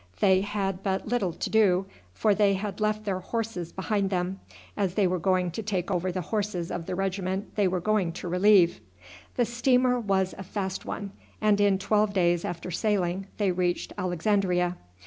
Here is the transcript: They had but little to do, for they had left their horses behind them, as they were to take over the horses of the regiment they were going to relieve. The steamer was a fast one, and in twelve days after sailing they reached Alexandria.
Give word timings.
They 0.19 0.41
had 0.41 0.81
but 0.81 1.07
little 1.07 1.31
to 1.31 1.47
do, 1.51 1.85
for 2.15 2.33
they 2.33 2.55
had 2.55 2.81
left 2.81 3.03
their 3.05 3.19
horses 3.19 3.71
behind 3.71 4.09
them, 4.09 4.39
as 4.75 4.95
they 4.95 5.05
were 5.05 5.19
to 5.19 5.61
take 5.61 5.91
over 5.91 6.11
the 6.11 6.21
horses 6.21 6.71
of 6.71 6.87
the 6.87 6.95
regiment 6.95 7.53
they 7.55 7.67
were 7.67 7.79
going 7.79 8.11
to 8.13 8.27
relieve. 8.27 8.81
The 9.35 9.45
steamer 9.45 9.99
was 9.99 10.33
a 10.39 10.43
fast 10.43 10.85
one, 10.85 11.11
and 11.39 11.61
in 11.61 11.77
twelve 11.77 12.13
days 12.13 12.43
after 12.43 12.71
sailing 12.71 13.27
they 13.37 13.51
reached 13.51 13.93
Alexandria. 13.95 14.75